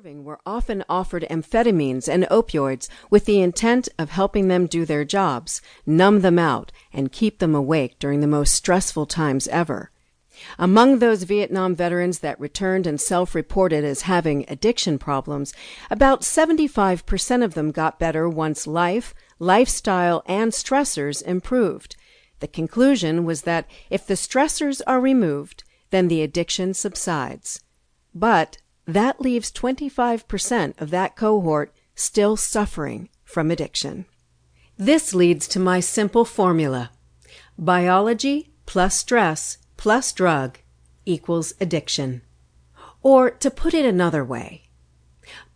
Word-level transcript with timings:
serving 0.00 0.24
were 0.24 0.40
often 0.46 0.82
offered 0.88 1.26
amphetamines 1.28 2.08
and 2.08 2.24
opioids 2.30 2.88
with 3.10 3.26
the 3.26 3.42
intent 3.42 3.86
of 3.98 4.08
helping 4.08 4.48
them 4.48 4.66
do 4.66 4.86
their 4.86 5.04
jobs, 5.04 5.60
numb 5.84 6.22
them 6.22 6.38
out, 6.38 6.72
and 6.90 7.12
keep 7.12 7.38
them 7.38 7.54
awake 7.54 7.98
during 7.98 8.20
the 8.20 8.26
most 8.26 8.54
stressful 8.54 9.04
times 9.04 9.46
ever. 9.48 9.90
Among 10.58 11.00
those 11.00 11.24
Vietnam 11.24 11.74
veterans 11.74 12.20
that 12.20 12.40
returned 12.40 12.86
and 12.86 12.98
self 12.98 13.34
reported 13.34 13.84
as 13.84 14.02
having 14.02 14.46
addiction 14.48 14.98
problems, 14.98 15.52
about 15.90 16.22
75% 16.22 17.44
of 17.44 17.52
them 17.52 17.70
got 17.70 17.98
better 17.98 18.26
once 18.26 18.66
life, 18.66 19.12
lifestyle, 19.38 20.22
and 20.24 20.52
stressors 20.52 21.22
improved. 21.22 21.96
The 22.38 22.48
conclusion 22.48 23.26
was 23.26 23.42
that 23.42 23.68
if 23.90 24.06
the 24.06 24.14
stressors 24.14 24.80
are 24.86 24.98
removed, 24.98 25.62
then 25.90 26.08
the 26.08 26.22
addiction 26.22 26.72
subsides. 26.72 27.60
But 28.14 28.56
that 28.94 29.20
leaves 29.20 29.52
25% 29.52 30.80
of 30.80 30.90
that 30.90 31.16
cohort 31.16 31.72
still 31.94 32.36
suffering 32.36 33.08
from 33.24 33.50
addiction. 33.50 34.06
This 34.76 35.12
leads 35.12 35.46
to 35.48 35.60
my 35.60 35.80
simple 35.80 36.24
formula 36.24 36.90
biology 37.58 38.50
plus 38.64 38.94
stress 38.96 39.58
plus 39.76 40.12
drug 40.12 40.58
equals 41.04 41.52
addiction. 41.60 42.22
Or 43.02 43.30
to 43.30 43.50
put 43.50 43.74
it 43.74 43.84
another 43.84 44.24
way, 44.24 44.68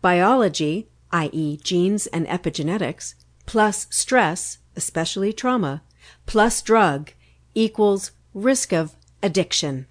biology, 0.01 0.89
i.e., 1.11 1.57
genes 1.57 2.07
and 2.07 2.27
epigenetics, 2.27 3.15
plus 3.45 3.87
stress, 3.89 4.59
especially 4.75 5.31
trauma, 5.31 5.83
plus 6.25 6.61
drug 6.61 7.11
equals 7.53 8.11
risk 8.33 8.73
of 8.73 8.95
addiction. 9.23 9.87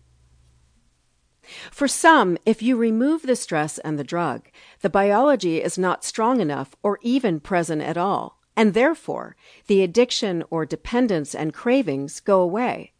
For 1.70 1.88
some, 1.88 2.38
if 2.46 2.62
you 2.62 2.76
remove 2.76 3.22
the 3.22 3.36
stress 3.36 3.78
and 3.78 3.98
the 3.98 4.04
drug, 4.04 4.48
the 4.80 4.90
biology 4.90 5.62
is 5.62 5.78
not 5.78 6.04
strong 6.04 6.40
enough 6.40 6.74
or 6.82 6.98
even 7.02 7.40
present 7.40 7.82
at 7.82 7.96
all, 7.96 8.40
and 8.56 8.74
therefore 8.74 9.36
the 9.66 9.82
addiction 9.82 10.44
or 10.50 10.66
dependence 10.66 11.34
and 11.34 11.52
cravings 11.54 12.20
go 12.20 12.40
away. 12.40 12.92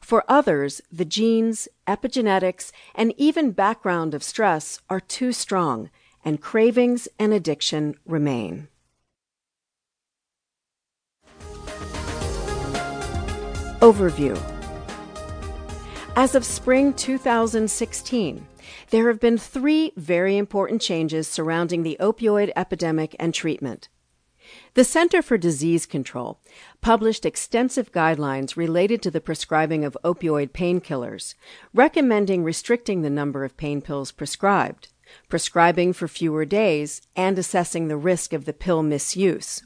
For 0.00 0.24
others, 0.28 0.80
the 0.90 1.04
genes, 1.04 1.68
epigenetics, 1.86 2.72
and 2.94 3.12
even 3.16 3.52
background 3.52 4.14
of 4.14 4.22
stress 4.22 4.80
are 4.88 5.00
too 5.00 5.32
strong, 5.32 5.90
and 6.24 6.40
cravings 6.40 7.08
and 7.18 7.32
addiction 7.32 7.96
remain. 8.06 8.68
Overview 13.80 14.51
as 16.14 16.34
of 16.34 16.44
spring 16.44 16.92
2016, 16.92 18.46
there 18.90 19.08
have 19.08 19.18
been 19.18 19.38
three 19.38 19.92
very 19.96 20.36
important 20.36 20.82
changes 20.82 21.26
surrounding 21.26 21.82
the 21.82 21.96
opioid 22.00 22.52
epidemic 22.54 23.16
and 23.18 23.32
treatment. 23.32 23.88
The 24.74 24.84
Center 24.84 25.22
for 25.22 25.38
Disease 25.38 25.86
Control 25.86 26.38
published 26.82 27.24
extensive 27.24 27.92
guidelines 27.92 28.56
related 28.56 29.00
to 29.02 29.10
the 29.10 29.20
prescribing 29.20 29.84
of 29.84 29.96
opioid 30.04 30.50
painkillers, 30.50 31.34
recommending 31.72 32.44
restricting 32.44 33.00
the 33.00 33.10
number 33.10 33.44
of 33.44 33.56
pain 33.56 33.80
pills 33.80 34.12
prescribed, 34.12 34.88
prescribing 35.30 35.94
for 35.94 36.08
fewer 36.08 36.44
days, 36.44 37.00
and 37.16 37.38
assessing 37.38 37.88
the 37.88 37.96
risk 37.96 38.34
of 38.34 38.44
the 38.44 38.52
pill 38.52 38.82
misuse. 38.82 39.62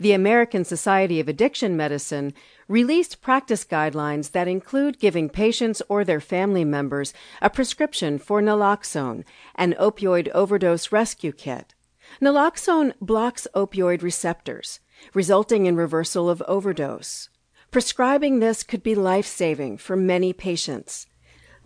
The 0.00 0.12
American 0.12 0.64
Society 0.64 1.18
of 1.18 1.28
Addiction 1.28 1.76
Medicine 1.76 2.32
released 2.68 3.20
practice 3.20 3.64
guidelines 3.64 4.32
that 4.32 4.46
include 4.46 5.00
giving 5.00 5.28
patients 5.28 5.82
or 5.88 6.04
their 6.04 6.20
family 6.20 6.64
members 6.64 7.12
a 7.42 7.50
prescription 7.50 8.18
for 8.18 8.40
naloxone, 8.40 9.24
an 9.56 9.74
opioid 9.80 10.28
overdose 10.28 10.92
rescue 10.92 11.32
kit. 11.32 11.74
Naloxone 12.22 12.92
blocks 13.00 13.48
opioid 13.54 14.02
receptors, 14.02 14.78
resulting 15.14 15.66
in 15.66 15.74
reversal 15.74 16.30
of 16.30 16.42
overdose. 16.46 17.28
Prescribing 17.70 18.38
this 18.38 18.62
could 18.62 18.82
be 18.82 18.94
life 18.94 19.26
saving 19.26 19.78
for 19.78 19.96
many 19.96 20.32
patients. 20.32 21.07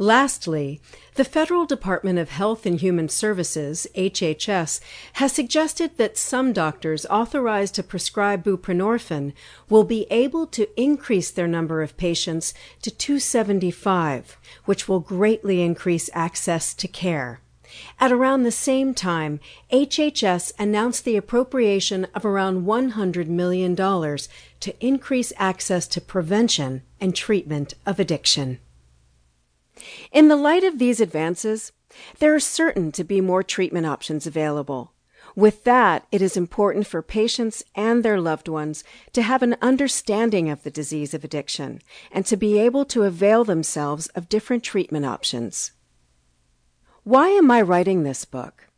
Lastly, 0.02 0.80
the 1.14 1.22
Federal 1.22 1.64
Department 1.64 2.18
of 2.18 2.30
Health 2.30 2.66
and 2.66 2.80
Human 2.80 3.08
Services, 3.08 3.86
HHS, 3.94 4.80
has 5.12 5.30
suggested 5.30 5.96
that 5.96 6.18
some 6.18 6.52
doctors 6.52 7.06
authorized 7.06 7.76
to 7.76 7.84
prescribe 7.84 8.42
buprenorphine 8.42 9.32
will 9.68 9.84
be 9.84 10.08
able 10.10 10.48
to 10.48 10.68
increase 10.76 11.30
their 11.30 11.46
number 11.46 11.82
of 11.82 11.96
patients 11.96 12.52
to 12.82 12.90
275, 12.90 14.36
which 14.64 14.88
will 14.88 14.98
greatly 14.98 15.62
increase 15.62 16.10
access 16.14 16.74
to 16.74 16.88
care. 16.88 17.40
At 18.00 18.10
around 18.10 18.42
the 18.42 18.50
same 18.50 18.94
time, 18.94 19.38
HHS 19.72 20.52
announced 20.58 21.04
the 21.04 21.16
appropriation 21.16 22.08
of 22.12 22.24
around 22.24 22.66
$100 22.66 23.28
million 23.28 23.76
to 23.76 24.84
increase 24.84 25.32
access 25.36 25.86
to 25.86 26.00
prevention 26.00 26.82
and 27.00 27.14
treatment 27.14 27.74
of 27.86 28.00
addiction. 28.00 28.58
In 30.10 30.28
the 30.28 30.36
light 30.36 30.64
of 30.64 30.78
these 30.78 31.00
advances, 31.00 31.72
there 32.18 32.34
are 32.34 32.40
certain 32.40 32.92
to 32.92 33.04
be 33.04 33.20
more 33.20 33.42
treatment 33.42 33.86
options 33.86 34.26
available. 34.26 34.92
With 35.34 35.64
that, 35.64 36.06
it 36.12 36.20
is 36.20 36.36
important 36.36 36.86
for 36.86 37.00
patients 37.00 37.62
and 37.74 38.02
their 38.02 38.20
loved 38.20 38.48
ones 38.48 38.84
to 39.12 39.22
have 39.22 39.42
an 39.42 39.56
understanding 39.62 40.50
of 40.50 40.62
the 40.62 40.70
disease 40.70 41.14
of 41.14 41.24
addiction 41.24 41.80
and 42.10 42.26
to 42.26 42.36
be 42.36 42.58
able 42.58 42.84
to 42.86 43.04
avail 43.04 43.44
themselves 43.44 44.08
of 44.08 44.28
different 44.28 44.62
treatment 44.62 45.06
options. 45.06 45.72
Why 47.04 47.28
am 47.30 47.50
I 47.50 47.62
writing 47.62 48.02
this 48.02 48.24
book? 48.24 48.68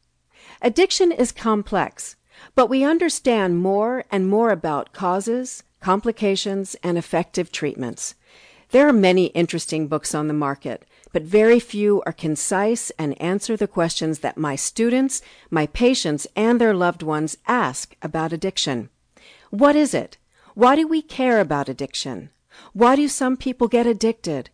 Addiction 0.62 1.10
is 1.10 1.33
complex, 1.33 2.16
but 2.54 2.69
we 2.69 2.84
understand 2.84 3.59
more 3.59 4.04
and 4.10 4.28
more 4.28 4.50
about 4.50 4.93
causes, 4.93 5.62
complications, 5.81 6.77
and 6.83 6.97
effective 6.97 7.50
treatments. 7.50 8.15
There 8.75 8.89
are 8.89 8.93
many 8.93 9.27
interesting 9.27 9.87
books 9.87 10.17
on 10.17 10.27
the 10.27 10.35
market, 10.35 10.85
but 11.12 11.23
very 11.23 11.61
few 11.61 12.03
are 12.07 12.12
concise 12.12 12.91
and 12.99 13.17
answer 13.23 13.57
the 13.57 13.69
questions 13.69 14.19
that 14.19 14.37
my 14.37 14.57
students, 14.57 15.23
my 15.49 15.69
patients, 15.69 16.27
and 16.35 16.61
their 16.61 16.75
loved 16.75 17.01
ones 17.01 17.37
ask 17.47 17.95
about 18.03 18.33
addiction. 18.33 18.89
What 19.51 19.77
is 19.77 19.95
it? 19.95 20.17
Why 20.55 20.75
do 20.75 20.89
we 20.89 21.03
care 21.03 21.39
about 21.39 21.69
addiction? 21.69 22.31
Why 22.73 22.97
do 22.97 23.07
some 23.07 23.37
people 23.37 23.69
get 23.69 23.87
addicted? 23.87 24.51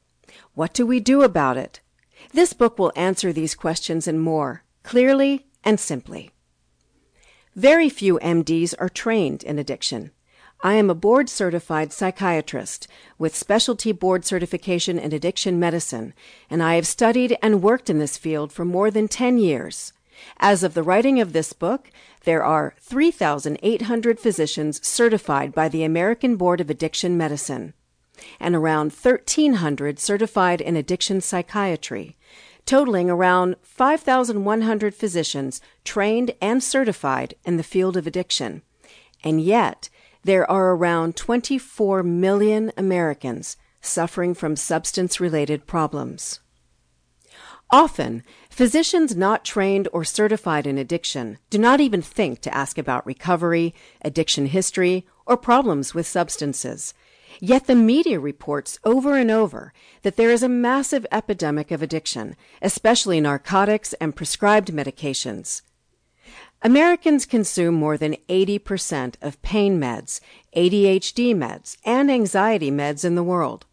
What 0.53 0.75
do 0.75 0.85
we 0.85 1.01
do 1.01 1.23
about 1.23 1.57
it? 1.57 1.81
This 2.35 2.53
book 2.53 2.79
will 2.79 2.93
answer 2.95 3.33
these 3.33 3.55
questions 3.55 4.07
and 4.07 4.21
more, 4.21 4.65
clearly 4.83 5.47
and 5.65 5.81
simply. 5.81 6.31
Very 7.57 7.89
few 7.89 8.19
MDs 8.19 8.75
are 8.79 8.91
trained 8.91 9.43
in 9.45 9.59
addiction. 9.59 10.11
I 10.63 10.75
am 10.75 10.91
a 10.91 10.95
board 10.95 11.31
certified 11.31 11.91
psychiatrist 11.91 12.87
with 13.19 13.35
specialty 13.35 13.93
board 13.93 14.27
certification 14.27 14.99
in 14.99 15.11
addiction 15.13 15.59
medicine, 15.59 16.13
and 16.51 16.63
I 16.63 16.75
have 16.75 16.87
studied 16.87 17.39
and 17.41 17.63
worked 17.63 17.89
in 17.89 17.99
this 17.99 18.19
field 18.19 18.53
for 18.53 18.67
more 18.67 18.91
than 18.91 19.09
10 19.09 19.39
years. 19.39 19.95
As 20.39 20.63
of 20.63 20.75
the 20.75 20.83
writing 20.83 21.19
of 21.19 21.33
this 21.33 21.55
book, 21.55 21.91
there 22.25 22.45
are 22.45 22.75
3,800 22.79 24.21
physicians 24.21 24.87
certified 24.87 25.55
by 25.55 25.71
the 25.71 25.83
American 25.83 26.37
Board 26.37 26.61
of 26.61 26.69
Addiction 26.69 27.17
Medicine 27.17 27.73
and 28.39 28.55
around 28.55 28.93
1,300 28.93 29.99
certified 29.99 30.61
in 30.61 30.77
addiction 30.77 31.23
psychiatry, 31.23 32.19
totaling 32.67 33.09
around 33.09 33.57
5,100 33.63 34.95
physicians 34.95 35.63
trained 35.85 36.33
and 36.43 36.63
certified 36.63 37.33
in 37.47 37.57
the 37.57 37.63
field 37.63 37.97
of 37.97 38.07
addiction. 38.07 38.61
And 39.25 39.41
yet, 39.41 39.89
there 40.25 40.49
are 40.51 40.75
around 40.75 41.17
24 41.17 42.03
million 42.03 42.73
Americans 42.77 43.57
suffering 43.81 44.35
from 44.35 44.57
substance 44.57 45.21
related 45.21 45.67
problems. 45.67 46.41
Often, 47.73 48.25
physicians 48.51 49.17
not 49.17 49.45
trained 49.45 49.89
or 49.93 50.05
certified 50.05 50.67
in 50.67 50.77
addiction 50.77 51.39
do 51.51 51.59
not 51.59 51.81
even 51.81 52.03
think 52.03 52.41
to 52.41 52.55
ask 52.55 52.79
about 52.79 53.07
recovery, 53.07 53.75
addiction 54.03 54.47
history, 54.47 55.07
or 55.25 55.37
problems 55.37 55.95
with 55.95 56.07
substances. 56.07 56.95
Yet 57.39 57.69
the 57.69 57.77
media 57.77 58.19
reports 58.19 58.81
over 58.85 59.17
and 59.17 59.31
over 59.31 59.73
that 60.03 60.17
there 60.17 60.31
is 60.31 60.43
a 60.43 60.49
massive 60.49 61.07
epidemic 61.13 61.71
of 61.71 61.81
addiction, 61.81 62.35
especially 62.61 63.21
narcotics 63.21 63.93
and 63.95 64.17
prescribed 64.17 64.73
medications. 64.73 65.63
Americans 66.63 67.25
consume 67.25 67.75
more 67.75 67.97
than 67.97 68.19
80% 68.29 69.15
of 69.23 69.41
pain 69.41 69.81
meds, 69.81 70.21
ADHD 70.55 71.35
meds, 71.35 71.79
and 71.87 72.11
anxiety 72.11 72.71
meds 72.71 73.03
in 73.03 73.15
the 73.15 73.23
world. 73.23 73.65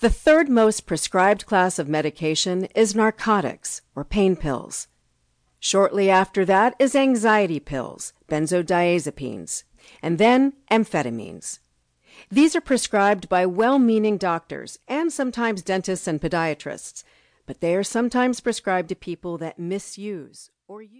The 0.00 0.10
third 0.10 0.50
most 0.50 0.84
prescribed 0.84 1.46
class 1.46 1.78
of 1.78 1.88
medication 1.88 2.64
is 2.74 2.94
narcotics, 2.94 3.80
or 3.94 4.04
pain 4.04 4.36
pills. 4.36 4.88
Shortly 5.58 6.10
after 6.10 6.44
that 6.44 6.76
is 6.78 6.94
anxiety 6.94 7.58
pills, 7.58 8.12
benzodiazepines, 8.28 9.64
and 10.02 10.18
then 10.18 10.52
amphetamines. 10.70 11.60
These 12.30 12.54
are 12.54 12.60
prescribed 12.60 13.30
by 13.30 13.46
well 13.46 13.78
meaning 13.78 14.18
doctors 14.18 14.78
and 14.86 15.10
sometimes 15.10 15.62
dentists 15.62 16.06
and 16.06 16.20
podiatrists, 16.20 17.02
but 17.46 17.60
they 17.60 17.74
are 17.74 17.82
sometimes 17.82 18.40
prescribed 18.40 18.90
to 18.90 18.94
people 18.94 19.38
that 19.38 19.58
misuse 19.58 20.50
or 20.68 20.82
use. 20.82 20.92